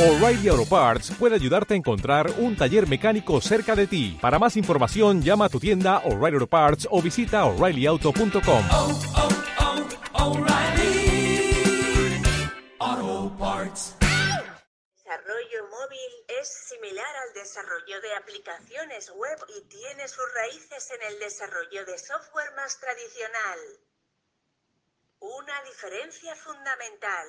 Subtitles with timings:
[0.00, 4.16] O'Reilly Auto Parts puede ayudarte a encontrar un taller mecánico cerca de ti.
[4.18, 8.64] Para más información, llama a tu tienda O'Reilly Auto Parts o visita oreillyauto.com.
[8.72, 11.52] oh, oh, O'Reilly
[12.78, 13.96] Auto Parts.
[14.00, 21.18] desarrollo móvil es similar al desarrollo de aplicaciones web y tiene sus raíces en el
[21.18, 23.58] desarrollo de software más tradicional.
[25.18, 27.28] Una diferencia fundamental.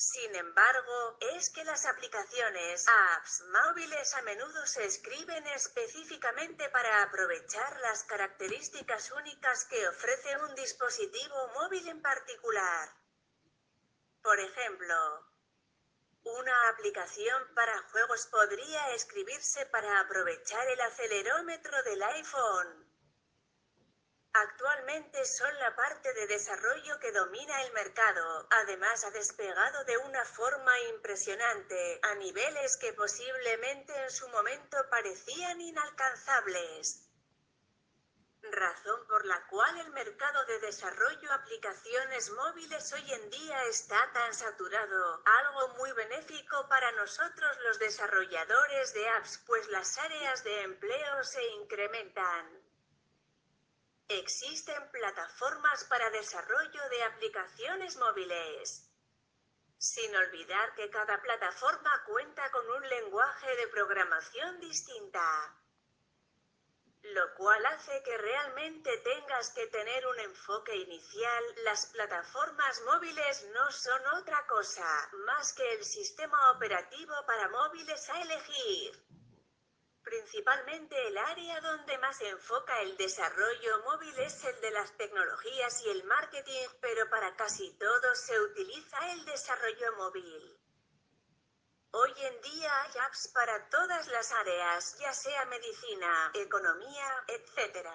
[0.00, 7.78] Sin embargo, es que las aplicaciones, apps móviles a menudo se escriben específicamente para aprovechar
[7.80, 12.88] las características únicas que ofrece un dispositivo móvil en particular.
[14.22, 14.96] Por ejemplo,
[16.24, 22.90] una aplicación para juegos podría escribirse para aprovechar el acelerómetro del iPhone.
[24.32, 30.24] Actualmente son la parte de desarrollo que domina el mercado, además ha despegado de una
[30.24, 37.08] forma impresionante, a niveles que posiblemente en su momento parecían inalcanzables.
[38.42, 44.32] Razón por la cual el mercado de desarrollo aplicaciones móviles hoy en día está tan
[44.32, 51.24] saturado, algo muy benéfico para nosotros los desarrolladores de apps, pues las áreas de empleo
[51.24, 52.69] se incrementan.
[54.10, 58.90] Existen plataformas para desarrollo de aplicaciones móviles.
[59.78, 65.56] Sin olvidar que cada plataforma cuenta con un lenguaje de programación distinta
[67.02, 71.44] lo cual hace que realmente tengas que tener un enfoque inicial.
[71.64, 78.20] Las plataformas móviles no son otra cosa más que el sistema operativo para móviles a
[78.20, 79.09] elegir.
[80.40, 85.82] Principalmente el área donde más se enfoca el desarrollo móvil es el de las tecnologías
[85.82, 90.58] y el marketing, pero para casi todo se utiliza el desarrollo móvil.
[91.90, 97.86] Hoy en día hay apps para todas las áreas, ya sea medicina, economía, etc.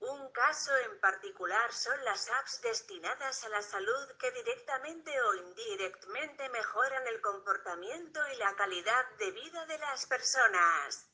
[0.00, 6.48] Un caso en particular son las apps destinadas a la salud que directamente o indirectamente
[6.48, 11.06] mejoran el comportamiento y la calidad de vida de las personas.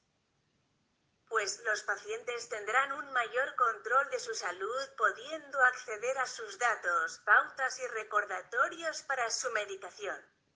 [1.28, 7.18] Pues los pacientes tendrán un mayor control de su salud pudiendo acceder a sus datos,
[7.24, 10.36] pautas y recordatorios para su medicación.